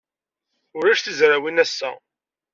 [0.77, 1.91] Ulac tizrawin ass-a.